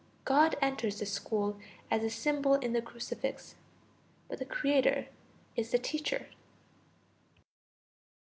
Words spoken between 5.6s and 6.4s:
the teacher.